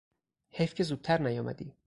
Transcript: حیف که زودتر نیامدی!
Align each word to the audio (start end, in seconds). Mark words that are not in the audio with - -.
حیف 0.51 0.73
که 0.73 0.83
زودتر 0.83 1.21
نیامدی! 1.21 1.73